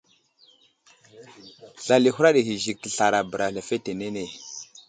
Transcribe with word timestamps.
Slal 1.83 2.03
i 2.09 2.11
huraɗ 2.15 2.33
ghay 2.45 2.49
i 2.53 2.55
Zik 2.63 2.77
teslara 2.83 3.19
bəra 3.29 3.53
lefetenene. 3.55 4.23